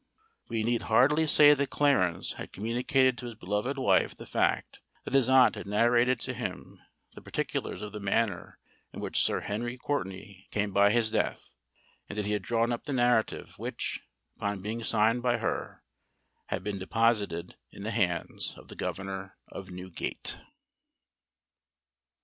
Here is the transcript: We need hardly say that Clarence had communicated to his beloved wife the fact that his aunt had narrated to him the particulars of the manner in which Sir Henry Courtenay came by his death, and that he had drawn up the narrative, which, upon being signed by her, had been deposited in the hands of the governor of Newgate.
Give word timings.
We 0.49 0.63
need 0.63 0.81
hardly 0.89 1.27
say 1.27 1.53
that 1.53 1.69
Clarence 1.69 2.33
had 2.33 2.51
communicated 2.51 3.19
to 3.19 3.27
his 3.27 3.35
beloved 3.35 3.77
wife 3.77 4.15
the 4.17 4.25
fact 4.25 4.81
that 5.03 5.13
his 5.13 5.29
aunt 5.29 5.53
had 5.53 5.67
narrated 5.67 6.19
to 6.21 6.33
him 6.33 6.81
the 7.13 7.21
particulars 7.21 7.83
of 7.83 7.91
the 7.91 7.99
manner 7.99 8.57
in 8.93 8.99
which 8.99 9.21
Sir 9.21 9.41
Henry 9.41 9.77
Courtenay 9.77 10.47
came 10.49 10.71
by 10.71 10.89
his 10.89 11.11
death, 11.11 11.53
and 12.09 12.17
that 12.17 12.25
he 12.25 12.31
had 12.33 12.41
drawn 12.41 12.71
up 12.71 12.85
the 12.85 12.93
narrative, 12.93 13.53
which, 13.57 14.01
upon 14.37 14.63
being 14.63 14.81
signed 14.81 15.21
by 15.21 15.37
her, 15.37 15.83
had 16.47 16.63
been 16.63 16.79
deposited 16.79 17.55
in 17.71 17.83
the 17.83 17.91
hands 17.91 18.55
of 18.57 18.69
the 18.69 18.75
governor 18.75 19.37
of 19.49 19.69
Newgate. 19.69 20.41